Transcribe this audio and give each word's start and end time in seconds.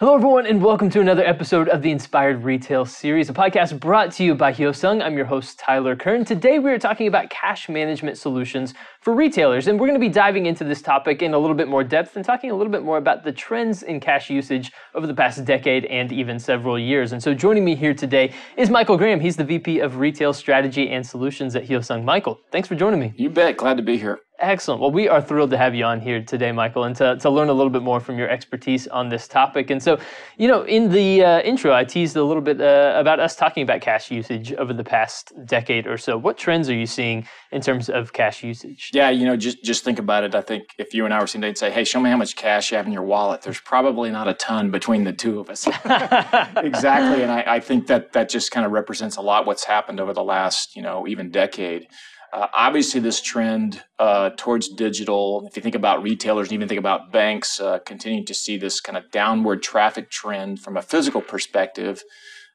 Hello, 0.00 0.16
everyone, 0.16 0.44
and 0.44 0.60
welcome 0.60 0.90
to 0.90 1.00
another 1.00 1.24
episode 1.24 1.68
of 1.68 1.80
the 1.80 1.92
Inspired 1.92 2.42
Retail 2.42 2.84
Series, 2.84 3.30
a 3.30 3.32
podcast 3.32 3.78
brought 3.78 4.10
to 4.14 4.24
you 4.24 4.34
by 4.34 4.52
Hyosung. 4.52 5.00
I'm 5.00 5.16
your 5.16 5.24
host, 5.24 5.56
Tyler 5.60 5.94
Kern. 5.94 6.24
Today, 6.24 6.58
we 6.58 6.72
are 6.72 6.80
talking 6.80 7.06
about 7.06 7.30
cash 7.30 7.68
management 7.68 8.18
solutions 8.18 8.74
for 9.02 9.14
retailers, 9.14 9.68
and 9.68 9.78
we're 9.78 9.86
going 9.86 10.00
to 10.00 10.04
be 10.04 10.12
diving 10.12 10.46
into 10.46 10.64
this 10.64 10.82
topic 10.82 11.22
in 11.22 11.32
a 11.32 11.38
little 11.38 11.54
bit 11.54 11.68
more 11.68 11.84
depth 11.84 12.16
and 12.16 12.24
talking 12.24 12.50
a 12.50 12.56
little 12.56 12.72
bit 12.72 12.82
more 12.82 12.98
about 12.98 13.22
the 13.22 13.30
trends 13.30 13.84
in 13.84 14.00
cash 14.00 14.30
usage 14.30 14.72
over 14.96 15.06
the 15.06 15.14
past 15.14 15.44
decade 15.44 15.84
and 15.84 16.10
even 16.10 16.40
several 16.40 16.76
years. 16.76 17.12
And 17.12 17.22
so, 17.22 17.32
joining 17.32 17.64
me 17.64 17.76
here 17.76 17.94
today 17.94 18.34
is 18.56 18.70
Michael 18.70 18.96
Graham. 18.96 19.20
He's 19.20 19.36
the 19.36 19.44
VP 19.44 19.78
of 19.78 19.98
Retail 19.98 20.32
Strategy 20.32 20.90
and 20.90 21.06
Solutions 21.06 21.54
at 21.54 21.68
Hyosung. 21.68 22.02
Michael, 22.02 22.40
thanks 22.50 22.66
for 22.66 22.74
joining 22.74 22.98
me. 22.98 23.12
You 23.16 23.30
bet. 23.30 23.58
Glad 23.58 23.76
to 23.76 23.84
be 23.84 23.96
here. 23.96 24.18
Excellent. 24.40 24.80
Well, 24.80 24.90
we 24.90 25.08
are 25.08 25.22
thrilled 25.22 25.50
to 25.50 25.56
have 25.56 25.76
you 25.76 25.84
on 25.84 26.00
here 26.00 26.20
today, 26.20 26.50
Michael, 26.50 26.84
and 26.84 26.96
to, 26.96 27.16
to 27.18 27.30
learn 27.30 27.50
a 27.50 27.52
little 27.52 27.70
bit 27.70 27.82
more 27.82 28.00
from 28.00 28.18
your 28.18 28.28
expertise 28.28 28.88
on 28.88 29.08
this 29.08 29.28
topic. 29.28 29.70
And 29.70 29.80
so, 29.80 29.96
you 30.38 30.48
know, 30.48 30.62
in 30.62 30.90
the 30.90 31.24
uh, 31.24 31.40
intro, 31.42 31.72
I 31.72 31.84
teased 31.84 32.16
a 32.16 32.24
little 32.24 32.42
bit 32.42 32.60
uh, 32.60 32.94
about 32.96 33.20
us 33.20 33.36
talking 33.36 33.62
about 33.62 33.80
cash 33.80 34.10
usage 34.10 34.52
over 34.54 34.72
the 34.72 34.82
past 34.82 35.32
decade 35.46 35.86
or 35.86 35.96
so. 35.96 36.18
What 36.18 36.36
trends 36.36 36.68
are 36.68 36.74
you 36.74 36.84
seeing 36.84 37.28
in 37.52 37.60
terms 37.60 37.88
of 37.88 38.12
cash 38.12 38.42
usage? 38.42 38.90
Yeah, 38.92 39.08
you 39.10 39.24
know, 39.24 39.36
just 39.36 39.62
just 39.62 39.84
think 39.84 40.00
about 40.00 40.24
it. 40.24 40.34
I 40.34 40.40
think 40.40 40.64
if 40.78 40.94
you 40.94 41.04
and 41.04 41.14
I 41.14 41.20
were 41.20 41.28
sitting 41.28 41.42
there 41.42 41.48
and 41.48 41.58
say, 41.58 41.70
"Hey, 41.70 41.84
show 41.84 42.00
me 42.00 42.10
how 42.10 42.16
much 42.16 42.34
cash 42.34 42.72
you 42.72 42.76
have 42.76 42.86
in 42.86 42.92
your 42.92 43.04
wallet," 43.04 43.42
there's 43.42 43.60
probably 43.60 44.10
not 44.10 44.26
a 44.26 44.34
ton 44.34 44.72
between 44.72 45.04
the 45.04 45.12
two 45.12 45.38
of 45.38 45.48
us. 45.48 45.66
exactly, 46.56 47.22
and 47.22 47.30
I, 47.30 47.44
I 47.46 47.60
think 47.60 47.86
that 47.86 48.12
that 48.14 48.28
just 48.28 48.50
kind 48.50 48.66
of 48.66 48.72
represents 48.72 49.16
a 49.16 49.22
lot 49.22 49.46
what's 49.46 49.64
happened 49.64 50.00
over 50.00 50.12
the 50.12 50.24
last, 50.24 50.74
you 50.74 50.82
know, 50.82 51.06
even 51.06 51.30
decade. 51.30 51.86
Uh, 52.34 52.48
obviously, 52.52 53.00
this 53.00 53.20
trend 53.20 53.84
uh, 54.00 54.30
towards 54.36 54.68
digital, 54.68 55.46
if 55.46 55.54
you 55.54 55.62
think 55.62 55.76
about 55.76 56.02
retailers 56.02 56.48
and 56.48 56.54
even 56.54 56.66
think 56.66 56.80
about 56.80 57.12
banks, 57.12 57.60
uh, 57.60 57.78
continuing 57.86 58.26
to 58.26 58.34
see 58.34 58.56
this 58.56 58.80
kind 58.80 58.98
of 58.98 59.08
downward 59.12 59.62
traffic 59.62 60.10
trend 60.10 60.58
from 60.58 60.76
a 60.76 60.82
physical 60.82 61.20
perspective 61.20 62.02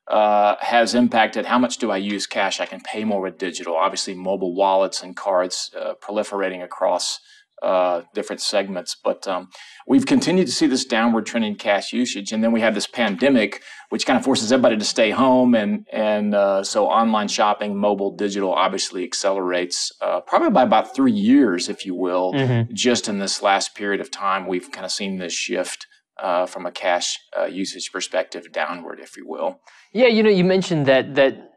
uh, 0.09 0.55
has 0.59 0.95
impacted 0.95 1.45
how 1.45 1.57
much 1.57 1.77
do 1.77 1.91
I 1.91 1.98
use 1.98 2.27
cash? 2.27 2.59
I 2.59 2.65
can 2.65 2.81
pay 2.81 3.05
more 3.05 3.21
with 3.21 3.37
digital. 3.37 3.77
Obviously, 3.77 4.15
mobile 4.15 4.54
wallets 4.54 5.01
and 5.01 5.15
cards 5.15 5.71
uh, 5.79 5.93
proliferating 6.01 6.61
across 6.61 7.21
uh, 7.62 8.02
different 8.13 8.41
segments. 8.41 8.96
But 9.04 9.27
um, 9.27 9.49
we've 9.88 10.05
continued 10.05 10.48
to 10.48 10.54
see 10.54 10.68
this 10.68 10.85
downward 10.85 11.26
trend 11.26 11.46
in 11.46 11.55
cash 11.55 11.93
usage, 11.93 12.32
and 12.32 12.43
then 12.43 12.51
we 12.51 12.62
have 12.62 12.74
this 12.74 12.88
pandemic, 12.88 13.62
which 13.90 14.05
kind 14.05 14.18
of 14.18 14.24
forces 14.24 14.51
everybody 14.51 14.77
to 14.77 14.85
stay 14.85 15.12
home, 15.12 15.55
and 15.55 15.85
and 15.91 16.35
uh, 16.35 16.63
so 16.63 16.88
online 16.88 17.27
shopping, 17.27 17.77
mobile, 17.77 18.16
digital, 18.16 18.54
obviously 18.54 19.04
accelerates 19.04 19.91
uh, 20.01 20.21
probably 20.21 20.51
by 20.51 20.63
about 20.63 20.96
three 20.96 21.12
years, 21.12 21.70
if 21.70 21.85
you 21.85 21.96
will, 21.96 22.34
mm-hmm. 22.34 22.74
just 22.74 23.07
in 23.07 23.20
this 23.20 23.41
last 23.41 23.76
period 23.76 24.01
of 24.01 24.12
time. 24.12 24.48
We've 24.48 24.71
kind 24.71 24.85
of 24.85 24.91
seen 24.91 25.18
this 25.18 25.34
shift. 25.34 25.85
Uh, 26.21 26.46
from 26.46 26.66
a 26.66 26.71
cash 26.71 27.18
uh, 27.40 27.46
usage 27.46 27.94
perspective, 27.94 28.51
downward, 28.51 28.99
if 28.99 29.16
you 29.16 29.26
will. 29.26 29.62
Yeah, 29.94 30.07
you 30.07 30.21
know, 30.21 30.29
you 30.29 30.44
mentioned 30.44 30.85
that 30.85 31.16
that 31.16 31.48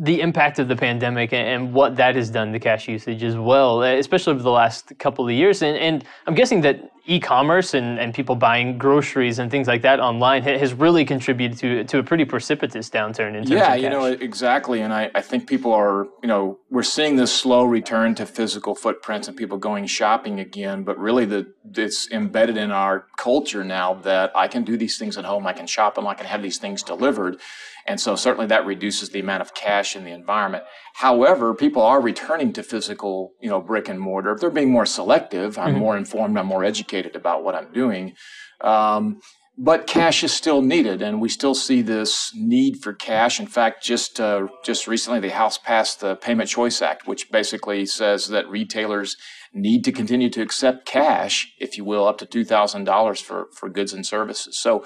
the 0.00 0.20
impact 0.20 0.58
of 0.58 0.68
the 0.68 0.76
pandemic 0.76 1.32
and 1.32 1.72
what 1.72 1.96
that 1.96 2.16
has 2.16 2.30
done 2.30 2.52
to 2.52 2.58
cash 2.58 2.88
usage 2.88 3.22
as 3.22 3.36
well, 3.36 3.82
eh, 3.82 3.92
especially 3.92 4.32
over 4.32 4.42
the 4.42 4.50
last 4.50 4.92
couple 4.98 5.24
of 5.24 5.32
years. 5.32 5.62
And, 5.62 5.76
and 5.76 6.04
I'm 6.26 6.34
guessing 6.34 6.60
that 6.62 6.90
e-commerce 7.06 7.74
and, 7.74 7.98
and 7.98 8.14
people 8.14 8.36
buying 8.36 8.78
groceries 8.78 9.38
and 9.38 9.50
things 9.50 9.66
like 9.66 9.82
that 9.82 10.00
online 10.00 10.42
has 10.42 10.72
really 10.74 11.04
contributed 11.04 11.58
to 11.58 11.84
to 11.84 11.98
a 11.98 12.02
pretty 12.02 12.24
precipitous 12.24 12.88
downturn 12.88 13.34
in 13.34 13.42
terms 13.44 13.50
yeah, 13.50 13.74
you 13.74 13.90
know 13.90 14.04
exactly, 14.04 14.80
and 14.80 14.92
I, 14.92 15.10
I 15.14 15.20
think 15.20 15.48
people 15.48 15.72
are 15.72 16.06
you 16.22 16.28
know 16.28 16.58
we're 16.70 16.82
seeing 16.82 17.16
this 17.16 17.32
slow 17.32 17.64
return 17.64 18.14
to 18.16 18.26
physical 18.26 18.74
footprints 18.74 19.28
and 19.28 19.36
people 19.36 19.58
going 19.58 19.86
shopping 19.86 20.38
again, 20.38 20.84
but 20.84 20.98
really 20.98 21.24
the 21.24 21.52
it's 21.74 22.10
embedded 22.12 22.56
in 22.56 22.70
our 22.70 23.06
culture 23.16 23.64
now 23.64 23.94
that 23.94 24.30
I 24.36 24.46
can 24.46 24.62
do 24.62 24.76
these 24.76 24.96
things 24.98 25.16
at 25.16 25.24
home, 25.24 25.46
I 25.46 25.52
can 25.52 25.66
shop 25.66 25.96
them, 25.96 26.06
I 26.06 26.14
can 26.14 26.26
have 26.26 26.42
these 26.42 26.58
things 26.58 26.82
delivered. 26.82 27.40
And 27.90 28.00
so 28.00 28.14
certainly 28.14 28.46
that 28.46 28.64
reduces 28.64 29.08
the 29.08 29.18
amount 29.18 29.42
of 29.42 29.52
cash 29.52 29.96
in 29.96 30.04
the 30.04 30.12
environment. 30.12 30.62
However, 30.94 31.54
people 31.54 31.82
are 31.82 32.00
returning 32.00 32.52
to 32.52 32.62
physical, 32.62 33.32
you 33.40 33.50
know, 33.50 33.60
brick 33.60 33.88
and 33.88 33.98
mortar. 33.98 34.36
They're 34.38 34.48
being 34.48 34.70
more 34.70 34.86
selective. 34.86 35.58
I'm 35.58 35.70
mm-hmm. 35.70 35.80
more 35.80 35.96
informed. 35.96 36.38
I'm 36.38 36.46
more 36.46 36.62
educated 36.62 37.16
about 37.16 37.42
what 37.42 37.56
I'm 37.56 37.72
doing. 37.72 38.14
Um, 38.60 39.20
but 39.58 39.88
cash 39.88 40.22
is 40.22 40.32
still 40.32 40.62
needed, 40.62 41.02
and 41.02 41.20
we 41.20 41.28
still 41.28 41.56
see 41.56 41.82
this 41.82 42.30
need 42.32 42.80
for 42.80 42.92
cash. 42.92 43.40
In 43.40 43.48
fact, 43.48 43.82
just 43.82 44.20
uh, 44.20 44.46
just 44.64 44.86
recently, 44.86 45.18
the 45.18 45.30
House 45.30 45.58
passed 45.58 45.98
the 45.98 46.14
Payment 46.14 46.48
Choice 46.48 46.80
Act, 46.80 47.08
which 47.08 47.32
basically 47.32 47.86
says 47.86 48.28
that 48.28 48.48
retailers 48.48 49.16
need 49.52 49.82
to 49.84 49.90
continue 49.90 50.30
to 50.30 50.42
accept 50.42 50.86
cash, 50.86 51.52
if 51.58 51.76
you 51.76 51.84
will, 51.84 52.06
up 52.06 52.18
to 52.18 52.26
two 52.26 52.44
thousand 52.44 52.84
dollars 52.84 53.20
for 53.20 53.48
for 53.52 53.68
goods 53.68 53.92
and 53.92 54.06
services. 54.06 54.56
So, 54.56 54.84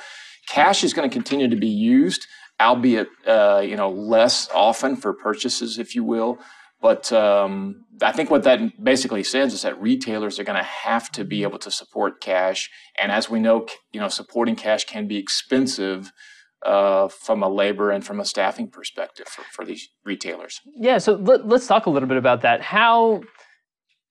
cash 0.48 0.82
is 0.82 0.94
going 0.94 1.08
to 1.08 1.12
continue 1.12 1.48
to 1.50 1.56
be 1.56 1.68
used 1.68 2.26
albeit 2.60 3.08
uh, 3.26 3.62
you 3.64 3.76
know 3.76 3.90
less 3.90 4.48
often 4.54 4.96
for 4.96 5.12
purchases, 5.12 5.78
if 5.78 5.94
you 5.94 6.04
will. 6.04 6.38
But 6.80 7.10
um, 7.12 7.86
I 8.02 8.12
think 8.12 8.30
what 8.30 8.42
that 8.42 8.60
basically 8.82 9.24
says 9.24 9.54
is 9.54 9.62
that 9.62 9.80
retailers 9.80 10.38
are 10.38 10.44
going 10.44 10.58
to 10.58 10.62
have 10.62 11.10
to 11.12 11.24
be 11.24 11.42
able 11.42 11.58
to 11.60 11.70
support 11.70 12.20
cash, 12.20 12.68
and 12.98 13.10
as 13.10 13.30
we 13.30 13.40
know, 13.40 13.66
you 13.92 14.00
know, 14.00 14.08
supporting 14.08 14.56
cash 14.56 14.84
can 14.84 15.06
be 15.08 15.16
expensive. 15.16 16.12
Uh, 16.64 17.08
from 17.08 17.42
a 17.42 17.48
labor 17.50 17.90
and 17.90 18.06
from 18.06 18.18
a 18.20 18.24
staffing 18.24 18.70
perspective 18.70 19.28
for, 19.28 19.42
for 19.52 19.66
these 19.66 19.90
retailers. 20.02 20.62
Yeah, 20.74 20.96
so 20.96 21.16
let, 21.16 21.42
us 21.42 21.66
talk 21.66 21.84
a 21.84 21.90
little 21.90 22.08
bit 22.08 22.16
about 22.16 22.40
that. 22.40 22.62
How, 22.62 23.20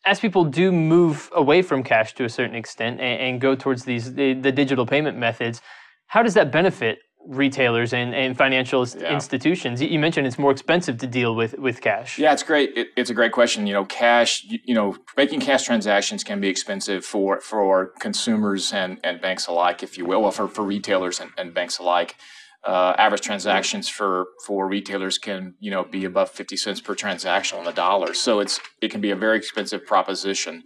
as 0.05 0.19
people 0.19 0.45
do 0.45 0.71
move 0.71 1.31
away 1.33 1.63
from 1.63 1.81
cash 1.81 2.13
to 2.13 2.25
a 2.25 2.29
certain 2.29 2.55
extent 2.55 2.99
and, 2.99 3.19
and 3.19 3.41
go 3.41 3.55
towards 3.55 3.85
these 3.85 4.13
the, 4.13 4.35
the, 4.35 4.51
digital 4.51 4.85
payment 4.85 5.17
methods, 5.17 5.63
how 6.05 6.21
does 6.21 6.35
that 6.35 6.51
benefit 6.51 6.99
retailers 7.25 7.93
and, 7.93 8.13
and 8.13 8.37
financial 8.37 8.87
yeah. 8.87 9.13
institutions. 9.13 9.81
You 9.81 9.99
mentioned 9.99 10.27
it's 10.27 10.39
more 10.39 10.51
expensive 10.51 10.97
to 10.99 11.07
deal 11.07 11.35
with 11.35 11.57
with 11.57 11.81
cash. 11.81 12.19
Yeah, 12.19 12.33
it's 12.33 12.43
great. 12.43 12.71
It, 12.75 12.89
it's 12.95 13.09
a 13.09 13.13
great 13.13 13.31
question. 13.31 13.67
You 13.67 13.73
know, 13.73 13.85
cash. 13.85 14.43
You, 14.43 14.59
you, 14.63 14.73
know, 14.73 14.97
making 15.17 15.41
cash 15.41 15.63
transactions 15.63 16.23
can 16.23 16.39
be 16.39 16.47
expensive 16.47 17.05
for 17.05 17.39
for 17.41 17.87
consumers 17.99 18.73
and, 18.73 18.99
and 19.03 19.21
banks 19.21 19.47
alike, 19.47 19.83
if 19.83 19.97
you 19.97 20.05
will, 20.05 20.21
well, 20.21 20.31
for 20.31 20.47
for 20.47 20.63
retailers 20.63 21.19
and, 21.19 21.31
and 21.37 21.53
banks 21.53 21.79
alike. 21.79 22.15
Uh, 22.65 22.93
average 22.97 23.21
transactions 23.21 23.89
for 23.89 24.27
for 24.45 24.69
retailers 24.69 25.17
can 25.17 25.53
you 25.59 25.69
know 25.69 25.83
be 25.83 26.05
above 26.05 26.29
50 26.29 26.55
cents 26.55 26.79
per 26.79 26.95
transaction 26.95 27.59
on 27.59 27.65
the 27.65 27.73
dollar 27.73 28.13
so 28.13 28.39
it's 28.39 28.61
it 28.81 28.89
can 28.89 29.01
be 29.01 29.11
a 29.11 29.17
very 29.17 29.35
expensive 29.35 29.85
proposition 29.85 30.63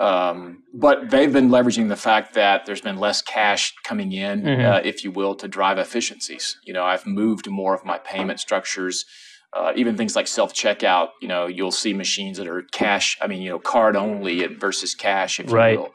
um, 0.00 0.62
but 0.72 1.10
they've 1.10 1.32
been 1.32 1.50
leveraging 1.50 1.90
the 1.90 1.96
fact 1.96 2.32
that 2.32 2.64
there's 2.64 2.80
been 2.80 2.96
less 2.96 3.20
cash 3.20 3.74
coming 3.84 4.12
in, 4.12 4.42
mm-hmm. 4.42 4.64
uh, 4.64 4.80
if 4.82 5.04
you 5.04 5.10
will, 5.10 5.34
to 5.34 5.46
drive 5.46 5.76
efficiencies. 5.76 6.56
You 6.64 6.72
know, 6.72 6.84
I've 6.84 7.06
moved 7.06 7.50
more 7.50 7.74
of 7.74 7.84
my 7.84 7.98
payment 7.98 8.40
structures. 8.40 9.04
Uh, 9.52 9.72
even 9.76 9.98
things 9.98 10.16
like 10.16 10.26
self 10.26 10.54
checkout, 10.54 11.08
you 11.20 11.28
know, 11.28 11.46
you'll 11.46 11.70
see 11.70 11.92
machines 11.92 12.38
that 12.38 12.46
are 12.46 12.62
cash. 12.72 13.18
I 13.20 13.26
mean, 13.26 13.42
you 13.42 13.50
know, 13.50 13.58
card 13.58 13.94
only 13.94 14.46
versus 14.46 14.94
cash, 14.94 15.38
if 15.38 15.52
right. 15.52 15.72
you 15.74 15.80
will. 15.80 15.94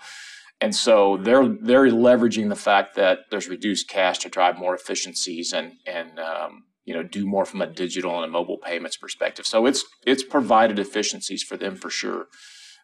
And 0.62 0.76
so 0.76 1.18
they're 1.18 1.48
they're 1.48 1.88
leveraging 1.88 2.50
the 2.50 2.56
fact 2.56 2.96
that 2.96 3.20
there's 3.32 3.48
reduced 3.48 3.90
cash 3.90 4.20
to 4.20 4.30
drive 4.30 4.60
more 4.60 4.76
efficiencies 4.76 5.52
and 5.52 5.74
and 5.88 6.20
um, 6.20 6.66
you 6.84 6.94
know 6.94 7.02
do 7.02 7.26
more 7.26 7.46
from 7.46 7.62
a 7.62 7.68
digital 7.68 8.16
and 8.16 8.26
a 8.26 8.28
mobile 8.28 8.60
payments 8.60 8.98
perspective. 8.98 9.48
So 9.48 9.66
it's 9.66 9.84
it's 10.06 10.24
provided 10.24 10.78
efficiencies 10.78 11.42
for 11.42 11.58
them 11.58 11.76
for 11.76 11.90
sure 11.90 12.28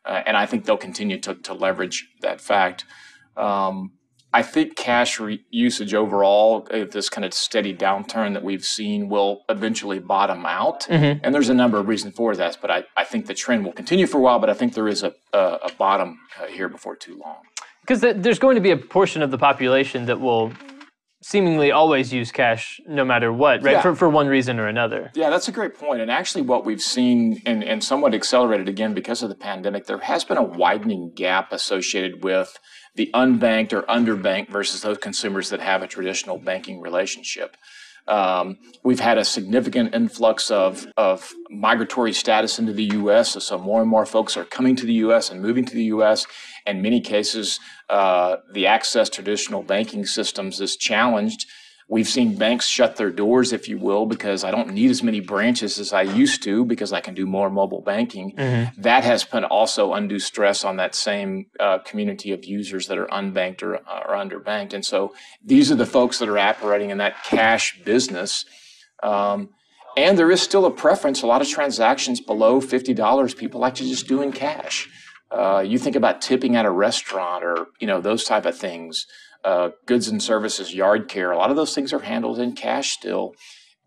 uh, 0.05 0.21
and 0.25 0.35
I 0.37 0.45
think 0.45 0.65
they'll 0.65 0.77
continue 0.77 1.19
to, 1.19 1.35
to 1.35 1.53
leverage 1.53 2.09
that 2.21 2.41
fact. 2.41 2.85
Um, 3.37 3.91
I 4.33 4.43
think 4.43 4.77
cash 4.77 5.19
re- 5.19 5.43
usage 5.49 5.93
overall, 5.93 6.61
this 6.61 7.09
kind 7.09 7.25
of 7.25 7.33
steady 7.33 7.75
downturn 7.75 8.33
that 8.33 8.43
we've 8.43 8.63
seen, 8.63 9.09
will 9.09 9.43
eventually 9.49 9.99
bottom 9.99 10.45
out. 10.45 10.81
Mm-hmm. 10.81 11.19
And 11.23 11.35
there's 11.35 11.49
a 11.49 11.53
number 11.53 11.77
of 11.79 11.87
reasons 11.87 12.15
for 12.15 12.33
that, 12.35 12.57
but 12.61 12.71
I, 12.71 12.85
I 12.95 13.03
think 13.03 13.25
the 13.25 13.33
trend 13.33 13.65
will 13.65 13.73
continue 13.73 14.07
for 14.07 14.19
a 14.19 14.21
while, 14.21 14.39
but 14.39 14.49
I 14.49 14.53
think 14.53 14.73
there 14.73 14.87
is 14.87 15.03
a, 15.03 15.13
a, 15.33 15.59
a 15.63 15.71
bottom 15.77 16.19
uh, 16.41 16.47
here 16.47 16.69
before 16.69 16.95
too 16.95 17.17
long. 17.17 17.39
Because 17.81 17.99
the, 17.99 18.13
there's 18.13 18.39
going 18.39 18.55
to 18.55 18.61
be 18.61 18.71
a 18.71 18.77
portion 18.77 19.21
of 19.21 19.31
the 19.31 19.37
population 19.37 20.05
that 20.05 20.21
will 20.21 20.53
seemingly 21.21 21.71
always 21.71 22.11
use 22.11 22.31
cash 22.31 22.81
no 22.87 23.05
matter 23.05 23.31
what, 23.31 23.63
right? 23.63 23.73
Yeah. 23.73 23.81
For, 23.81 23.95
for 23.95 24.09
one 24.09 24.27
reason 24.27 24.59
or 24.59 24.67
another. 24.67 25.11
Yeah, 25.13 25.29
that's 25.29 25.47
a 25.47 25.51
great 25.51 25.75
point. 25.75 26.01
And 26.01 26.09
actually, 26.09 26.41
what 26.41 26.65
we've 26.65 26.81
seen 26.81 27.41
and, 27.45 27.63
and 27.63 27.83
somewhat 27.83 28.13
accelerated 28.13 28.67
again 28.67 28.93
because 28.93 29.21
of 29.21 29.29
the 29.29 29.35
pandemic, 29.35 29.85
there 29.85 29.99
has 29.99 30.23
been 30.23 30.37
a 30.37 30.43
widening 30.43 31.11
gap 31.13 31.51
associated 31.51 32.23
with 32.23 32.59
the 32.95 33.09
unbanked 33.13 33.71
or 33.71 33.83
underbanked 33.83 34.49
versus 34.49 34.81
those 34.81 34.97
consumers 34.97 35.49
that 35.49 35.61
have 35.61 35.81
a 35.81 35.87
traditional 35.87 36.37
banking 36.37 36.81
relationship. 36.81 37.55
Um, 38.07 38.57
we've 38.83 38.99
had 38.99 39.17
a 39.17 39.23
significant 39.23 39.95
influx 39.95 40.51
of, 40.51 40.87
of 40.97 41.33
migratory 41.49 42.13
status 42.13 42.59
into 42.59 42.73
the 42.73 42.85
U.S., 42.93 43.41
so 43.43 43.57
more 43.57 43.81
and 43.81 43.89
more 43.89 44.05
folks 44.05 44.35
are 44.35 44.45
coming 44.45 44.75
to 44.75 44.85
the 44.85 44.93
U.S. 44.93 45.29
and 45.29 45.41
moving 45.41 45.65
to 45.65 45.73
the 45.73 45.85
U.S. 45.85 46.25
In 46.65 46.81
many 46.81 46.99
cases, 46.99 47.59
uh, 47.89 48.37
the 48.53 48.67
access 48.67 49.09
to 49.09 49.21
traditional 49.21 49.63
banking 49.63 50.05
systems 50.05 50.59
is 50.59 50.75
challenged 50.75 51.45
We've 51.91 52.07
seen 52.07 52.37
banks 52.37 52.67
shut 52.67 52.95
their 52.95 53.09
doors, 53.09 53.51
if 53.51 53.67
you 53.67 53.77
will, 53.77 54.05
because 54.05 54.45
I 54.45 54.51
don't 54.51 54.69
need 54.69 54.89
as 54.89 55.03
many 55.03 55.19
branches 55.19 55.77
as 55.77 55.91
I 55.91 56.03
used 56.03 56.41
to 56.43 56.63
because 56.63 56.93
I 56.93 57.01
can 57.01 57.13
do 57.13 57.25
more 57.25 57.49
mobile 57.49 57.81
banking. 57.81 58.31
Mm-hmm. 58.31 58.81
That 58.81 59.03
has 59.03 59.25
put 59.25 59.43
also 59.43 59.91
undue 59.91 60.19
stress 60.19 60.63
on 60.63 60.77
that 60.77 60.95
same 60.95 61.47
uh, 61.59 61.79
community 61.79 62.31
of 62.31 62.45
users 62.45 62.87
that 62.87 62.97
are 62.97 63.07
unbanked 63.07 63.61
or, 63.61 63.75
uh, 63.75 64.03
or 64.07 64.15
underbanked. 64.15 64.73
And 64.73 64.85
so 64.85 65.13
these 65.43 65.69
are 65.69 65.75
the 65.75 65.85
folks 65.85 66.19
that 66.19 66.29
are 66.29 66.39
operating 66.39 66.91
in 66.91 66.97
that 66.99 67.25
cash 67.25 67.77
business. 67.83 68.45
Um, 69.03 69.49
and 69.97 70.17
there 70.17 70.31
is 70.31 70.41
still 70.41 70.65
a 70.65 70.71
preference. 70.71 71.23
A 71.23 71.27
lot 71.27 71.41
of 71.41 71.49
transactions 71.49 72.21
below 72.21 72.61
$50, 72.61 73.35
people 73.35 73.59
like 73.59 73.75
to 73.75 73.83
just 73.83 74.07
do 74.07 74.21
in 74.21 74.31
cash. 74.31 74.87
Uh, 75.29 75.59
you 75.59 75.77
think 75.77 75.97
about 75.97 76.21
tipping 76.21 76.55
at 76.55 76.65
a 76.65 76.71
restaurant 76.71 77.43
or 77.43 77.67
you 77.79 77.87
know 77.87 78.01
those 78.01 78.25
type 78.25 78.45
of 78.45 78.57
things 78.57 79.07
uh, 79.43 79.69
goods 79.85 80.07
and 80.07 80.21
services, 80.21 80.73
yard 80.73 81.07
care, 81.07 81.31
a 81.31 81.37
lot 81.37 81.49
of 81.49 81.55
those 81.55 81.73
things 81.73 81.93
are 81.93 81.99
handled 81.99 82.39
in 82.39 82.53
cash 82.53 82.91
still. 82.91 83.33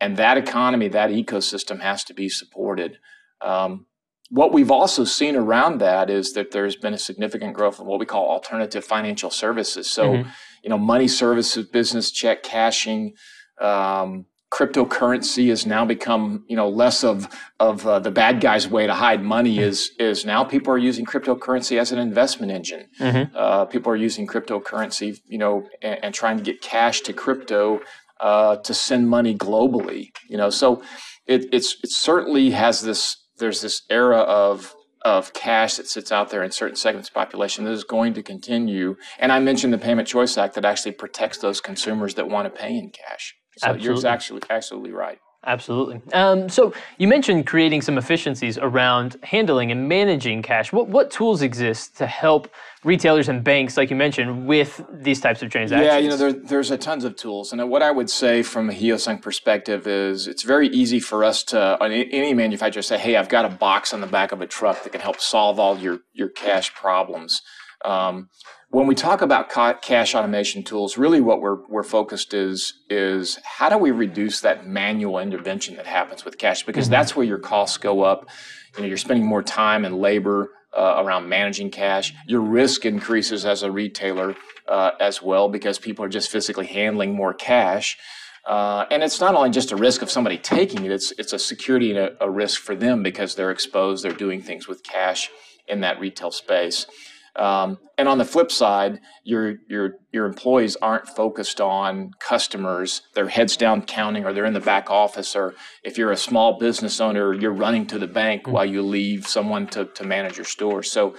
And 0.00 0.16
that 0.16 0.36
economy, 0.36 0.88
that 0.88 1.10
ecosystem 1.10 1.80
has 1.80 2.04
to 2.04 2.14
be 2.14 2.28
supported. 2.28 2.98
Um, 3.40 3.86
what 4.30 4.52
we've 4.52 4.70
also 4.70 5.04
seen 5.04 5.36
around 5.36 5.78
that 5.78 6.10
is 6.10 6.32
that 6.32 6.50
there's 6.50 6.76
been 6.76 6.94
a 6.94 6.98
significant 6.98 7.54
growth 7.54 7.78
in 7.78 7.86
what 7.86 8.00
we 8.00 8.06
call 8.06 8.28
alternative 8.28 8.84
financial 8.84 9.30
services. 9.30 9.88
So, 9.88 10.12
mm-hmm. 10.12 10.28
you 10.62 10.70
know, 10.70 10.78
money 10.78 11.08
services, 11.08 11.66
business 11.68 12.10
check 12.10 12.42
cashing, 12.42 13.14
um, 13.60 14.26
cryptocurrency 14.54 15.48
has 15.48 15.66
now 15.66 15.84
become 15.84 16.44
you 16.46 16.54
know 16.54 16.68
less 16.68 17.02
of 17.02 17.28
of 17.58 17.84
uh, 17.86 17.98
the 17.98 18.10
bad 18.10 18.40
guy's 18.40 18.68
way 18.68 18.86
to 18.86 18.94
hide 18.94 19.20
money 19.20 19.56
mm-hmm. 19.56 19.64
is 19.64 19.90
is 19.98 20.24
now 20.24 20.44
people 20.44 20.72
are 20.72 20.78
using 20.78 21.04
cryptocurrency 21.04 21.76
as 21.76 21.90
an 21.90 21.98
investment 21.98 22.52
engine 22.52 22.86
mm-hmm. 23.00 23.34
uh, 23.36 23.64
people 23.64 23.90
are 23.90 23.96
using 23.96 24.28
cryptocurrency 24.28 25.18
you 25.26 25.38
know 25.38 25.66
and, 25.82 26.04
and 26.04 26.14
trying 26.14 26.36
to 26.36 26.42
get 26.42 26.62
cash 26.62 27.00
to 27.00 27.12
crypto 27.12 27.80
uh, 28.20 28.56
to 28.58 28.72
send 28.72 29.08
money 29.08 29.34
globally 29.34 30.10
you 30.28 30.36
know 30.36 30.50
so 30.50 30.80
it 31.26 31.46
it's 31.52 31.76
it 31.82 31.90
certainly 31.90 32.50
has 32.50 32.82
this 32.82 33.16
there's 33.38 33.60
this 33.60 33.82
era 33.90 34.18
of 34.18 34.76
of 35.04 35.34
cash 35.34 35.74
that 35.74 35.88
sits 35.88 36.12
out 36.12 36.30
there 36.30 36.44
in 36.44 36.50
certain 36.52 36.76
segments 36.76 37.08
of 37.08 37.14
population 37.14 37.64
that 37.64 37.72
is 37.72 37.82
going 37.82 38.14
to 38.14 38.22
continue 38.22 38.94
and 39.18 39.32
i 39.32 39.40
mentioned 39.40 39.72
the 39.72 39.78
payment 39.78 40.06
choice 40.06 40.38
act 40.38 40.54
that 40.54 40.64
actually 40.64 40.92
protects 40.92 41.38
those 41.38 41.60
consumers 41.60 42.14
that 42.14 42.28
want 42.28 42.46
to 42.46 42.60
pay 42.60 42.78
in 42.78 42.90
cash 42.90 43.34
so 43.58 43.68
absolutely. 43.68 44.02
you're 44.02 44.12
actually 44.12 44.42
absolutely 44.50 44.92
right. 44.92 45.18
Absolutely. 45.46 46.00
Um, 46.12 46.48
so 46.48 46.72
you 46.96 47.06
mentioned 47.06 47.46
creating 47.46 47.82
some 47.82 47.98
efficiencies 47.98 48.56
around 48.56 49.16
handling 49.22 49.70
and 49.70 49.88
managing 49.88 50.42
cash. 50.42 50.72
What 50.72 50.88
what 50.88 51.10
tools 51.10 51.42
exist 51.42 51.98
to 51.98 52.06
help 52.06 52.48
retailers 52.82 53.28
and 53.28 53.44
banks, 53.44 53.76
like 53.76 53.90
you 53.90 53.96
mentioned, 53.96 54.46
with 54.46 54.82
these 54.90 55.20
types 55.20 55.42
of 55.42 55.50
transactions? 55.50 55.86
Yeah, 55.86 55.98
you 55.98 56.08
know, 56.08 56.16
there, 56.16 56.32
there's 56.32 56.70
a 56.70 56.78
tons 56.78 57.04
of 57.04 57.16
tools, 57.16 57.52
and 57.52 57.68
what 57.68 57.82
I 57.82 57.90
would 57.90 58.08
say 58.08 58.42
from 58.42 58.70
a 58.70 58.72
Hyosung 58.72 59.20
perspective 59.20 59.86
is 59.86 60.26
it's 60.26 60.42
very 60.42 60.68
easy 60.68 61.00
for 61.00 61.24
us 61.24 61.42
to 61.44 61.76
any 61.80 62.32
manufacturer 62.32 62.82
say, 62.82 62.96
"Hey, 62.96 63.16
I've 63.16 63.28
got 63.28 63.44
a 63.44 63.50
box 63.50 63.92
on 63.92 64.00
the 64.00 64.06
back 64.06 64.32
of 64.32 64.40
a 64.40 64.46
truck 64.46 64.82
that 64.82 64.92
can 64.92 65.02
help 65.02 65.20
solve 65.20 65.58
all 65.60 65.78
your 65.78 66.00
your 66.14 66.28
cash 66.28 66.74
problems." 66.74 67.42
Um, 67.84 68.30
when 68.74 68.88
we 68.88 68.94
talk 68.96 69.22
about 69.22 69.50
cash 69.82 70.16
automation 70.16 70.64
tools, 70.64 70.98
really 70.98 71.20
what 71.20 71.40
we're, 71.40 71.64
we're 71.68 71.84
focused 71.84 72.34
is, 72.34 72.82
is 72.90 73.38
how 73.44 73.68
do 73.68 73.78
we 73.78 73.92
reduce 73.92 74.40
that 74.40 74.66
manual 74.66 75.20
intervention 75.20 75.76
that 75.76 75.86
happens 75.86 76.24
with 76.24 76.38
cash? 76.38 76.64
Because 76.64 76.86
mm-hmm. 76.86 76.94
that's 76.94 77.14
where 77.14 77.24
your 77.24 77.38
costs 77.38 77.78
go 77.78 78.02
up. 78.02 78.28
You 78.74 78.82
know, 78.82 78.88
you're 78.88 78.96
spending 78.96 79.26
more 79.26 79.44
time 79.44 79.84
and 79.84 80.00
labor 80.00 80.50
uh, 80.76 80.96
around 80.98 81.28
managing 81.28 81.70
cash. 81.70 82.12
Your 82.26 82.40
risk 82.40 82.84
increases 82.84 83.46
as 83.46 83.62
a 83.62 83.70
retailer 83.70 84.34
uh, 84.66 84.90
as 84.98 85.22
well 85.22 85.48
because 85.48 85.78
people 85.78 86.04
are 86.04 86.08
just 86.08 86.28
physically 86.28 86.66
handling 86.66 87.14
more 87.14 87.32
cash. 87.32 87.96
Uh, 88.44 88.86
and 88.90 89.04
it's 89.04 89.20
not 89.20 89.36
only 89.36 89.50
just 89.50 89.70
a 89.70 89.76
risk 89.76 90.02
of 90.02 90.10
somebody 90.10 90.36
taking 90.36 90.84
it, 90.84 90.90
it's, 90.90 91.12
it's 91.12 91.32
a 91.32 91.38
security 91.38 91.90
and 91.92 91.98
a, 92.00 92.24
a 92.24 92.28
risk 92.28 92.60
for 92.60 92.74
them 92.74 93.04
because 93.04 93.36
they're 93.36 93.52
exposed, 93.52 94.04
they're 94.04 94.10
doing 94.10 94.42
things 94.42 94.66
with 94.66 94.82
cash 94.82 95.30
in 95.68 95.80
that 95.82 96.00
retail 96.00 96.32
space. 96.32 96.88
Um, 97.36 97.78
and 97.98 98.08
on 98.08 98.18
the 98.18 98.24
flip 98.24 98.50
side, 98.50 99.00
your 99.24 99.56
your 99.68 99.94
your 100.12 100.26
employees 100.26 100.76
aren't 100.76 101.08
focused 101.08 101.60
on 101.60 102.12
customers; 102.20 103.02
they're 103.14 103.28
heads 103.28 103.56
down 103.56 103.82
counting, 103.82 104.24
or 104.24 104.32
they're 104.32 104.44
in 104.44 104.54
the 104.54 104.60
back 104.60 104.90
office. 104.90 105.34
Or 105.34 105.54
if 105.82 105.98
you're 105.98 106.12
a 106.12 106.16
small 106.16 106.58
business 106.58 107.00
owner, 107.00 107.32
you're 107.32 107.52
running 107.52 107.86
to 107.88 107.98
the 107.98 108.06
bank 108.06 108.42
mm-hmm. 108.42 108.52
while 108.52 108.64
you 108.64 108.82
leave 108.82 109.26
someone 109.26 109.66
to 109.68 109.86
to 109.86 110.04
manage 110.04 110.36
your 110.36 110.44
store. 110.44 110.82
So, 110.82 111.16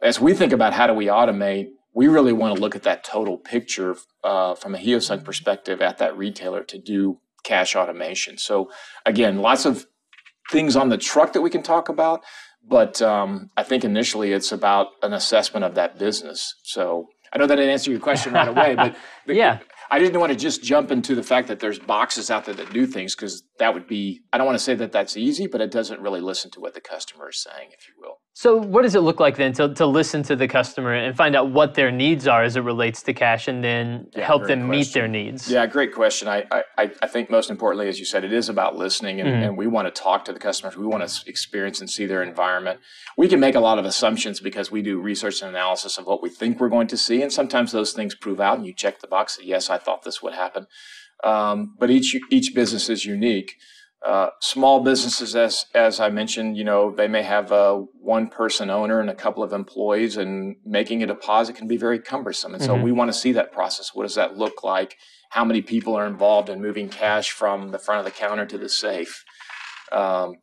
as 0.00 0.20
we 0.20 0.34
think 0.34 0.52
about 0.52 0.72
how 0.72 0.86
do 0.86 0.94
we 0.94 1.06
automate, 1.06 1.68
we 1.94 2.08
really 2.08 2.32
want 2.32 2.56
to 2.56 2.60
look 2.60 2.74
at 2.74 2.82
that 2.82 3.04
total 3.04 3.38
picture 3.38 3.96
uh, 4.24 4.54
from 4.54 4.74
a 4.74 4.78
Hyosung 4.78 5.24
perspective 5.24 5.80
at 5.80 5.98
that 5.98 6.16
retailer 6.16 6.64
to 6.64 6.78
do 6.78 7.20
cash 7.44 7.76
automation. 7.76 8.38
So, 8.38 8.70
again, 9.06 9.38
lots 9.38 9.64
of 9.64 9.86
things 10.50 10.74
on 10.74 10.88
the 10.88 10.98
truck 10.98 11.32
that 11.32 11.40
we 11.40 11.50
can 11.50 11.62
talk 11.62 11.88
about 11.88 12.22
but 12.68 13.02
um, 13.02 13.50
I 13.56 13.62
think 13.62 13.84
initially 13.84 14.32
it's 14.32 14.52
about 14.52 14.88
an 15.02 15.12
assessment 15.12 15.64
of 15.64 15.74
that 15.74 15.98
business. 15.98 16.54
So 16.64 17.08
I 17.32 17.38
know 17.38 17.46
that 17.46 17.56
didn't 17.56 17.70
answer 17.70 17.90
your 17.90 18.00
question 18.00 18.32
right 18.32 18.48
away, 18.48 18.74
but, 18.74 18.96
yeah, 19.26 19.58
I 19.90 19.98
didn't 19.98 20.20
want 20.20 20.32
to 20.32 20.38
just 20.38 20.62
jump 20.62 20.90
into 20.90 21.14
the 21.14 21.22
fact 21.22 21.48
that 21.48 21.60
there's 21.60 21.78
boxes 21.78 22.30
out 22.30 22.46
there 22.46 22.54
that 22.54 22.72
do 22.72 22.86
things 22.86 23.14
because 23.14 23.42
that 23.58 23.74
would 23.74 23.86
be, 23.86 24.22
I 24.32 24.38
don't 24.38 24.46
want 24.46 24.58
to 24.58 24.64
say 24.64 24.74
that 24.74 24.92
that's 24.92 25.16
easy, 25.16 25.46
but 25.46 25.60
it 25.60 25.70
doesn't 25.70 26.00
really 26.00 26.20
listen 26.20 26.50
to 26.52 26.60
what 26.60 26.74
the 26.74 26.80
customer 26.80 27.28
is 27.28 27.42
saying, 27.42 27.70
if 27.72 27.88
you 27.88 27.94
will. 27.98 28.18
So, 28.34 28.56
what 28.56 28.82
does 28.82 28.94
it 28.94 29.00
look 29.00 29.20
like 29.20 29.36
then 29.36 29.52
to, 29.54 29.74
to 29.74 29.84
listen 29.84 30.22
to 30.22 30.34
the 30.34 30.48
customer 30.48 30.94
and 30.94 31.14
find 31.14 31.36
out 31.36 31.50
what 31.50 31.74
their 31.74 31.90
needs 31.90 32.26
are 32.26 32.42
as 32.42 32.56
it 32.56 32.62
relates 32.62 33.02
to 33.02 33.12
cash 33.12 33.46
and 33.46 33.62
then 33.62 34.08
yeah, 34.16 34.24
help 34.24 34.46
them 34.46 34.66
question. 34.66 34.70
meet 34.70 34.92
their 34.94 35.06
needs? 35.06 35.50
Yeah, 35.50 35.66
great 35.66 35.92
question. 35.92 36.28
I, 36.28 36.46
I, 36.50 36.90
I 37.02 37.06
think 37.08 37.30
most 37.30 37.50
importantly, 37.50 37.88
as 37.88 37.98
you 37.98 38.06
said, 38.06 38.24
it 38.24 38.32
is 38.32 38.48
about 38.48 38.74
listening 38.74 39.20
and, 39.20 39.28
mm-hmm. 39.28 39.42
and 39.42 39.58
we 39.58 39.66
want 39.66 39.94
to 39.94 40.02
talk 40.02 40.24
to 40.24 40.32
the 40.32 40.38
customers. 40.38 40.78
We 40.78 40.86
want 40.86 41.06
to 41.06 41.28
experience 41.28 41.80
and 41.80 41.90
see 41.90 42.06
their 42.06 42.22
environment. 42.22 42.80
We 43.18 43.28
can 43.28 43.38
make 43.38 43.54
a 43.54 43.60
lot 43.60 43.78
of 43.78 43.84
assumptions 43.84 44.40
because 44.40 44.70
we 44.70 44.80
do 44.80 44.98
research 44.98 45.42
and 45.42 45.50
analysis 45.50 45.98
of 45.98 46.06
what 46.06 46.22
we 46.22 46.30
think 46.30 46.58
we're 46.58 46.70
going 46.70 46.88
to 46.88 46.96
see. 46.96 47.20
And 47.20 47.30
sometimes 47.30 47.70
those 47.70 47.92
things 47.92 48.14
prove 48.14 48.40
out 48.40 48.56
and 48.56 48.66
you 48.66 48.72
check 48.72 49.00
the 49.00 49.08
box 49.08 49.36
that, 49.36 49.44
yes, 49.44 49.68
I 49.68 49.76
thought 49.76 50.04
this 50.04 50.22
would 50.22 50.32
happen. 50.32 50.66
Um, 51.22 51.74
but 51.78 51.90
each, 51.90 52.16
each 52.30 52.54
business 52.54 52.88
is 52.88 53.04
unique. 53.04 53.58
Uh, 54.04 54.30
small 54.40 54.80
businesses, 54.82 55.36
as 55.36 55.64
as 55.74 56.00
I 56.00 56.08
mentioned, 56.08 56.56
you 56.56 56.64
know, 56.64 56.90
they 56.90 57.06
may 57.06 57.22
have 57.22 57.52
a 57.52 57.84
one 58.00 58.28
person 58.28 58.68
owner 58.68 58.98
and 58.98 59.08
a 59.08 59.14
couple 59.14 59.44
of 59.44 59.52
employees, 59.52 60.16
and 60.16 60.56
making 60.66 61.02
a 61.02 61.06
deposit 61.06 61.54
can 61.54 61.68
be 61.68 61.76
very 61.76 62.00
cumbersome. 62.00 62.52
And 62.54 62.62
mm-hmm. 62.62 62.78
so 62.78 62.82
we 62.82 62.90
want 62.90 63.12
to 63.12 63.18
see 63.18 63.32
that 63.32 63.52
process. 63.52 63.90
What 63.94 64.02
does 64.02 64.16
that 64.16 64.36
look 64.36 64.64
like? 64.64 64.96
How 65.30 65.44
many 65.44 65.62
people 65.62 65.94
are 65.94 66.06
involved 66.06 66.48
in 66.48 66.60
moving 66.60 66.88
cash 66.88 67.30
from 67.30 67.70
the 67.70 67.78
front 67.78 68.00
of 68.00 68.04
the 68.04 68.10
counter 68.10 68.44
to 68.44 68.58
the 68.58 68.68
safe? 68.68 69.24
Um, 69.92 70.36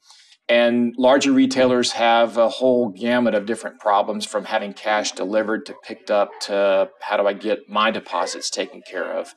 and 0.47 0.95
larger 0.97 1.31
retailers 1.31 1.91
have 1.91 2.37
a 2.37 2.49
whole 2.49 2.89
gamut 2.89 3.35
of 3.35 3.45
different 3.45 3.79
problems 3.79 4.25
from 4.25 4.45
having 4.45 4.73
cash 4.73 5.11
delivered 5.11 5.65
to 5.67 5.75
picked 5.83 6.09
up 6.09 6.31
to 6.41 6.89
how 7.01 7.17
do 7.17 7.27
I 7.27 7.33
get 7.33 7.69
my 7.69 7.91
deposits 7.91 8.49
taken 8.49 8.81
care 8.89 9.11
of. 9.11 9.35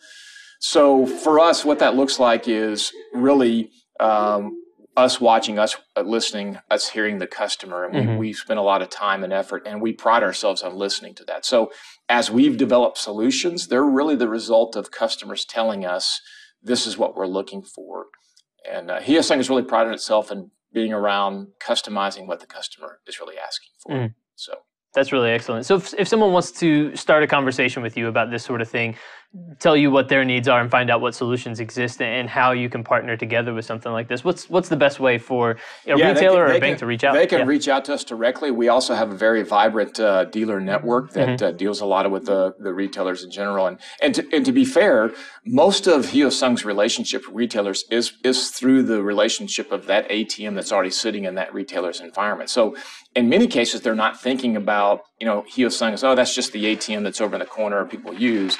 So 0.60 1.04
for 1.06 1.38
us, 1.38 1.64
what 1.64 1.80
that 1.80 1.96
looks 1.96 2.18
like 2.18 2.48
is 2.48 2.92
really 3.12 3.70
um, 4.02 4.62
us 4.96 5.20
watching, 5.20 5.58
us 5.58 5.76
listening, 5.96 6.58
us 6.70 6.90
hearing 6.90 7.18
the 7.18 7.26
customer, 7.26 7.84
and 7.84 7.94
we, 7.94 8.00
mm-hmm. 8.00 8.16
we 8.18 8.32
spend 8.32 8.58
a 8.58 8.62
lot 8.62 8.82
of 8.82 8.90
time 8.90 9.24
and 9.24 9.32
effort, 9.32 9.62
and 9.66 9.80
we 9.80 9.92
pride 9.92 10.22
ourselves 10.22 10.62
on 10.62 10.74
listening 10.74 11.14
to 11.14 11.24
that. 11.24 11.46
So 11.46 11.72
as 12.08 12.30
we've 12.30 12.56
developed 12.56 12.98
solutions, 12.98 13.68
they're 13.68 13.84
really 13.84 14.16
the 14.16 14.28
result 14.28 14.76
of 14.76 14.90
customers 14.90 15.44
telling 15.44 15.86
us 15.86 16.20
this 16.62 16.86
is 16.86 16.98
what 16.98 17.16
we're 17.16 17.26
looking 17.26 17.62
for. 17.62 18.06
And 18.70 18.90
uh, 18.90 19.00
Hyosung 19.00 19.38
is 19.38 19.48
really 19.48 19.62
prided 19.62 19.94
itself 19.94 20.30
in 20.30 20.50
being 20.72 20.92
around 20.92 21.48
customizing 21.60 22.26
what 22.26 22.40
the 22.40 22.46
customer 22.46 23.00
is 23.06 23.18
really 23.18 23.36
asking 23.38 23.70
for. 23.80 23.92
Mm. 23.92 24.14
So 24.36 24.54
that's 24.94 25.12
really 25.12 25.30
excellent. 25.30 25.64
So 25.66 25.76
if, 25.76 25.94
if 25.94 26.08
someone 26.08 26.32
wants 26.32 26.52
to 26.52 26.94
start 26.96 27.22
a 27.22 27.26
conversation 27.26 27.82
with 27.82 27.96
you 27.96 28.08
about 28.08 28.30
this 28.30 28.44
sort 28.44 28.60
of 28.60 28.68
thing, 28.68 28.96
tell 29.58 29.76
you 29.76 29.90
what 29.90 30.08
their 30.08 30.24
needs 30.24 30.46
are 30.46 30.60
and 30.60 30.70
find 30.70 30.90
out 30.90 31.00
what 31.00 31.14
solutions 31.14 31.58
exist 31.58 32.02
and 32.02 32.28
how 32.28 32.52
you 32.52 32.68
can 32.68 32.84
partner 32.84 33.16
together 33.16 33.54
with 33.54 33.64
something 33.64 33.90
like 33.90 34.06
this. 34.06 34.22
What's 34.22 34.50
what's 34.50 34.68
the 34.68 34.76
best 34.76 35.00
way 35.00 35.16
for 35.16 35.52
a 35.52 35.56
yeah, 35.86 36.08
retailer 36.08 36.46
can, 36.46 36.52
or 36.52 36.56
a 36.56 36.60
bank 36.60 36.72
can, 36.72 36.78
to 36.80 36.86
reach 36.86 37.04
out? 37.04 37.14
They 37.14 37.26
can 37.26 37.40
yeah. 37.40 37.46
reach 37.46 37.66
out 37.68 37.84
to 37.86 37.94
us 37.94 38.04
directly. 38.04 38.50
We 38.50 38.68
also 38.68 38.94
have 38.94 39.10
a 39.10 39.16
very 39.16 39.42
vibrant 39.42 39.98
uh, 39.98 40.26
dealer 40.26 40.60
network 40.60 41.12
that 41.12 41.28
mm-hmm. 41.40 41.44
uh, 41.44 41.50
deals 41.52 41.80
a 41.80 41.86
lot 41.86 42.10
with 42.10 42.26
the, 42.26 42.54
the 42.58 42.74
retailers 42.74 43.24
in 43.24 43.30
general. 43.30 43.66
And 43.66 43.78
and 44.02 44.14
to, 44.16 44.28
and 44.34 44.44
to 44.44 44.52
be 44.52 44.66
fair, 44.66 45.12
most 45.46 45.86
of 45.86 46.06
Hyosung's 46.06 46.64
relationship 46.64 47.26
with 47.26 47.34
retailers 47.34 47.84
is 47.90 48.12
is 48.22 48.50
through 48.50 48.82
the 48.82 49.02
relationship 49.02 49.72
of 49.72 49.86
that 49.86 50.08
ATM 50.10 50.54
that's 50.56 50.72
already 50.72 50.90
sitting 50.90 51.24
in 51.24 51.36
that 51.36 51.54
retailer's 51.54 52.00
environment. 52.00 52.50
So 52.50 52.76
in 53.14 53.28
many 53.28 53.46
cases, 53.46 53.80
they're 53.80 53.94
not 53.94 54.20
thinking 54.20 54.56
about, 54.56 55.02
you 55.18 55.26
know, 55.26 55.44
Hyosung 55.54 55.92
is, 55.92 56.04
oh, 56.04 56.14
that's 56.14 56.34
just 56.34 56.52
the 56.52 56.64
ATM 56.64 57.02
that's 57.02 57.20
over 57.20 57.34
in 57.34 57.40
the 57.40 57.46
corner 57.46 57.84
people 57.84 58.12
use. 58.14 58.58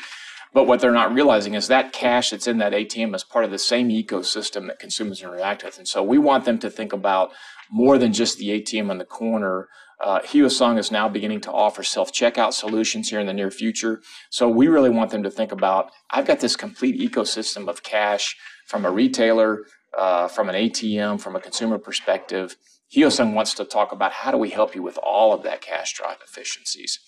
But 0.55 0.67
what 0.67 0.81
they're 0.81 0.93
not 0.93 1.15
realizing 1.15 1.55
is 1.55 1.69
that 1.69 1.93
cash 1.93 2.31
that's 2.31 2.47
in 2.47 2.59
that 2.59 2.73
ATM 2.73 3.15
is 3.15 3.25
part 3.25 3.45
of 3.45 3.51
the 3.51 3.59
same 3.59 3.89
ecosystem 3.89 4.67
that 4.67 4.79
consumers 4.79 5.23
interact 5.23 5.65
with. 5.65 5.79
And 5.79 5.89
so 5.89 6.03
we 6.03 6.19
want 6.19 6.45
them 6.45 6.59
to 6.59 6.71
think 6.71 6.93
about 6.93 7.31
more 7.71 7.97
than 7.97 8.13
just 8.13 8.39
the 8.39 8.51
ATM 8.51 8.91
on 8.91 8.99
the 8.99 9.05
corner, 9.05 9.69
Uh, 10.03 10.21
Hyosung 10.21 10.79
is 10.79 10.91
now 10.91 11.09
beginning 11.09 11.41
to 11.43 11.53
offer 11.53 11.85
self 11.85 12.13
checkout 12.13 12.53
solutions 12.53 13.11
here 13.11 13.21
in 13.21 13.27
the 13.27 13.33
near 13.33 13.53
future. 13.53 14.03
So 14.31 14.49
we 14.49 14.67
really 14.67 14.91
want 14.91 15.11
them 15.13 15.23
to 15.23 15.31
think 15.31 15.53
about 15.53 15.93
I've 16.11 16.27
got 16.27 16.41
this 16.41 16.57
complete 16.57 16.99
ecosystem 17.01 17.69
of 17.69 17.85
cash 17.85 18.37
from 18.67 18.85
a 18.85 18.91
retailer, 18.91 19.65
uh, 19.97 20.27
from 20.27 20.49
an 20.49 20.57
ATM, 20.57 21.21
from 21.21 21.37
a 21.37 21.41
consumer 21.41 21.79
perspective. 21.79 22.57
Hyosung 22.95 23.33
wants 23.33 23.55
to 23.55 23.65
talk 23.65 23.93
about 23.93 24.13
how 24.13 24.33
do 24.33 24.39
we 24.39 24.51
help 24.51 24.75
you 24.75 24.83
with 24.83 24.99
all 24.99 25.33
of 25.33 25.45
that 25.45 25.61
cash 25.61 25.95
drive 25.97 26.19
efficiencies. 26.27 26.99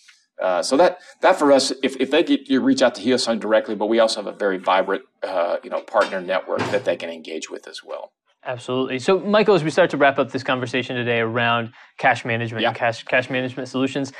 Uh, 0.42 0.62
so 0.62 0.76
that 0.76 0.98
that 1.20 1.38
for 1.38 1.52
us, 1.52 1.72
if, 1.82 1.96
if 2.00 2.10
they 2.10 2.22
get 2.22 2.48
you 2.48 2.60
reach 2.60 2.82
out 2.82 2.94
to 2.96 3.02
Hyosung 3.02 3.38
directly, 3.38 3.74
but 3.74 3.86
we 3.86 4.00
also 4.00 4.22
have 4.22 4.32
a 4.32 4.36
very 4.36 4.58
vibrant 4.58 5.02
uh, 5.22 5.56
you 5.62 5.70
know 5.70 5.80
partner 5.80 6.20
network 6.20 6.60
that 6.70 6.84
they 6.84 6.96
can 6.96 7.10
engage 7.10 7.50
with 7.50 7.68
as 7.68 7.82
well. 7.84 8.12
Absolutely. 8.46 8.98
So, 8.98 9.20
Michael, 9.20 9.54
as 9.54 9.64
we 9.64 9.70
start 9.70 9.90
to 9.90 9.96
wrap 9.96 10.18
up 10.18 10.30
this 10.30 10.42
conversation 10.42 10.96
today 10.96 11.20
around 11.20 11.72
cash 11.98 12.24
management 12.24 12.62
yeah. 12.62 12.68
and 12.68 12.76
cash 12.76 13.04
cash 13.04 13.30
management 13.30 13.68
solutions, 13.68 14.12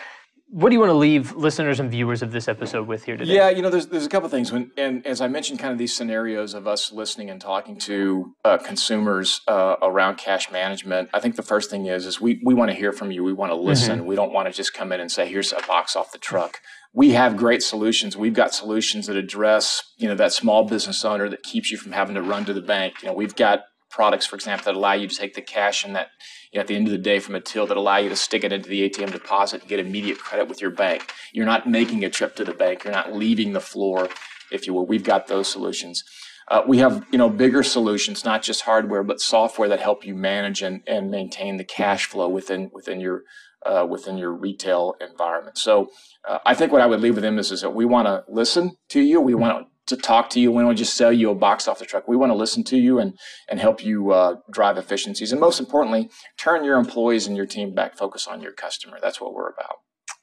what 0.49 0.69
do 0.69 0.75
you 0.75 0.81
want 0.81 0.91
to 0.91 0.97
leave 0.97 1.35
listeners 1.35 1.81
and 1.81 1.91
viewers 1.91 2.23
of 2.23 2.31
this 2.31 2.47
episode 2.47 2.87
with 2.87 3.05
here 3.05 3.17
today? 3.17 3.35
Yeah, 3.35 3.49
you 3.49 3.61
know, 3.61 3.71
there's 3.71 3.89
there's 3.89 4.07
a 4.07 4.09
couple 4.09 4.29
things. 4.29 4.53
When 4.53 4.71
and 4.77 5.05
as 5.07 5.21
I 5.21 5.27
mentioned, 5.27 5.59
kind 5.59 5.73
of 5.73 5.79
these 5.79 5.97
scenarios 5.97 6.55
of 6.55 6.69
us 6.69 6.93
listening 6.93 7.29
and 7.29 7.41
talking 7.41 7.77
to 7.81 8.35
uh, 8.45 8.59
consumers 8.59 9.41
uh, 9.49 9.77
around 9.83 10.17
cash 10.17 10.53
management. 10.53 11.09
I 11.13 11.21
think 11.21 11.37
the 11.37 11.43
first 11.43 11.71
thing 11.71 11.87
is 11.87 12.07
is 12.07 12.21
we 12.21 12.41
we 12.45 12.55
want 12.55 12.71
to 12.71 12.77
hear 12.77 12.93
from 12.93 13.11
you. 13.11 13.25
We 13.25 13.33
want 13.33 13.51
to 13.51 13.57
listen. 13.57 13.99
Mm-hmm. 13.99 14.07
We 14.07 14.17
don't 14.17 14.33
want 14.33 14.47
to 14.47 14.53
just 14.53 14.75
come 14.75 14.93
in 14.93 15.01
and 15.01 15.11
say, 15.11 15.29
"Here's 15.29 15.53
a 15.53 15.61
box 15.67 15.97
off 15.97 16.13
the 16.13 16.19
truck." 16.19 16.61
We 16.93 17.11
have 17.11 17.37
great 17.37 17.63
solutions. 17.63 18.17
We've 18.17 18.35
got 18.35 18.55
solutions 18.55 19.09
that 19.09 19.17
address 19.17 19.83
you 19.97 20.07
know 20.07 20.15
that 20.15 20.33
small 20.33 20.65
business 20.69 21.05
owner 21.05 21.29
that 21.31 21.43
keeps 21.43 21.73
you 21.73 21.79
from 21.79 21.93
having 21.93 22.15
to 22.15 22.23
run 22.23 22.45
to 22.45 22.53
the 22.53 22.63
bank. 22.63 23.03
You 23.03 23.09
know, 23.09 23.15
we've 23.15 23.35
got 23.35 23.63
products, 23.95 24.27
for 24.27 24.35
example, 24.35 24.65
that 24.65 24.77
allow 24.77 24.93
you 24.93 25.07
to 25.07 25.15
take 25.15 25.35
the 25.35 25.41
cash 25.41 25.85
and 25.85 25.95
that 25.95 26.09
you 26.53 26.59
know, 26.59 26.63
at 26.63 26.67
the 26.67 26.75
end 26.75 26.89
of 26.89 26.93
the 26.93 26.99
day 26.99 27.21
from 27.21 27.37
a 27.37 27.41
till 27.41 27.65
that 27.67 27.77
allow 27.77 27.97
you 27.97 28.09
to 28.09 28.17
stick 28.17 28.43
it 28.43 28.53
into 28.53 28.69
the 28.69 28.89
ATM 28.89 29.13
deposit 29.13 29.61
and 29.61 29.71
get 29.71 29.79
immediate 29.79 30.19
credit 30.19 30.49
with 30.49 30.61
your 30.61 30.73
bank. 30.73 31.13
You're 31.33 31.47
not 31.47 31.69
making 31.69 32.05
a 32.05 32.11
trip 32.11 32.35
to 32.37 32.45
the 32.45 32.53
bank. 32.53 32.83
You're 32.83 32.93
not 32.93 33.13
leaving 33.13 33.53
the 33.53 33.61
floor, 33.61 34.09
if 34.51 34.67
you 34.67 34.75
will. 34.75 34.85
We've 34.85 35.05
got 35.05 35.29
those 35.29 35.47
solutions. 35.47 36.03
Uh, 36.49 36.63
we 36.67 36.79
have 36.79 37.07
you 37.13 37.19
know 37.19 37.31
bigger 37.31 37.63
solutions, 37.63 38.25
not 38.25 38.43
just 38.43 38.63
hardware, 38.63 39.05
but 39.05 39.21
software 39.21 39.69
that 39.69 39.81
help 39.81 40.05
you 40.05 40.15
manage 40.15 40.61
and, 40.61 40.83
and 40.89 41.09
maintain 41.11 41.57
the 41.57 41.65
cash 41.65 42.07
flow 42.07 42.29
within 42.29 42.71
within 42.75 43.01
your 43.01 43.23
uh, 43.65 43.87
within 43.89 44.19
your 44.19 44.33
retail 44.33 44.97
environment. 45.01 45.57
So 45.57 45.89
uh, 46.29 46.39
I 46.45 46.55
think 46.55 46.73
what 46.73 46.83
I 46.83 46.87
would 46.87 47.01
leave 47.01 47.15
with 47.15 47.23
them 47.23 47.39
is, 47.39 47.53
is 47.53 47.63
that 47.63 47.71
we 47.71 47.85
want 47.85 48.07
to 48.07 48.25
listen 48.29 48.77
to 48.91 49.01
you. 49.01 49.21
We 49.21 49.35
want 49.35 49.59
to 49.59 49.74
talk 49.87 50.31
to 50.31 50.41
you. 50.41 50.51
We 50.51 50.63
don't 50.63 50.77
just 50.77 50.97
sell 50.97 51.13
you 51.13 51.31
a 51.31 51.35
box 51.35 51.69
off 51.69 51.79
the 51.79 51.85
truck. 51.85 52.09
We 52.09 52.17
want 52.17 52.31
to 52.31 52.37
listen 52.37 52.65
to 52.65 52.77
you 52.77 52.99
and 52.99 53.19
and 53.49 53.61
help 53.61 53.85
you 53.85 54.13
uh, 54.13 54.37
drive 54.51 54.79
efficiencies, 54.79 55.33
and 55.33 55.41
most 55.41 55.61
importantly, 55.61 56.11
turn 56.39 56.65
your 56.65 56.79
employees 56.79 57.27
and 57.27 57.37
your 57.37 57.47
team 57.47 57.75
back. 57.75 57.97
Focus 57.97 58.27
on 58.27 58.41
your 58.41 58.53
customer. 58.53 58.99
That's 59.01 59.21
what 59.21 59.35
we're 59.35 59.51
about. 59.51 59.77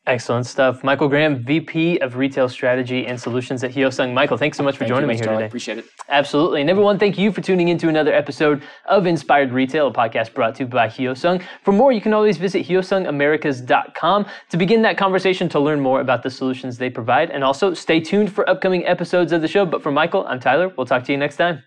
Excellent 0.07 0.47
stuff. 0.47 0.83
Michael 0.83 1.07
Graham, 1.07 1.43
VP 1.43 1.99
of 1.99 2.15
Retail 2.15 2.49
Strategy 2.49 3.05
and 3.05 3.21
Solutions 3.21 3.63
at 3.63 3.71
Hyosung. 3.71 4.13
Michael, 4.15 4.35
thanks 4.35 4.57
so 4.57 4.63
much 4.63 4.73
for 4.73 4.79
thank 4.79 4.89
joining 4.89 5.07
me 5.07 5.15
here 5.15 5.25
today. 5.25 5.45
Appreciate 5.45 5.77
it. 5.77 5.85
Absolutely. 6.09 6.61
And 6.61 6.71
everyone, 6.71 6.97
thank 6.97 7.19
you 7.19 7.31
for 7.31 7.41
tuning 7.41 7.67
in 7.67 7.77
to 7.77 7.87
another 7.87 8.11
episode 8.11 8.63
of 8.85 9.05
Inspired 9.05 9.51
Retail, 9.51 9.87
a 9.87 9.93
podcast 9.93 10.33
brought 10.33 10.55
to 10.55 10.63
you 10.63 10.69
by 10.69 10.87
Hyosung. 10.87 11.43
For 11.63 11.71
more, 11.71 11.91
you 11.91 12.01
can 12.01 12.13
always 12.13 12.37
visit 12.37 12.65
hyosungamericas.com 12.65 14.25
to 14.49 14.57
begin 14.57 14.81
that 14.81 14.97
conversation 14.97 15.47
to 15.49 15.59
learn 15.59 15.79
more 15.79 16.01
about 16.01 16.23
the 16.23 16.31
solutions 16.31 16.79
they 16.79 16.89
provide. 16.89 17.29
And 17.29 17.43
also 17.43 17.75
stay 17.75 17.99
tuned 17.99 18.33
for 18.33 18.49
upcoming 18.49 18.85
episodes 18.87 19.31
of 19.31 19.41
the 19.41 19.47
show. 19.47 19.67
But 19.67 19.83
for 19.83 19.91
Michael, 19.91 20.25
I'm 20.25 20.39
Tyler. 20.39 20.73
We'll 20.75 20.87
talk 20.87 21.03
to 21.03 21.11
you 21.11 21.19
next 21.19 21.37
time. 21.37 21.61